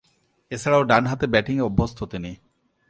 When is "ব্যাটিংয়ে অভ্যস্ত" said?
1.27-1.99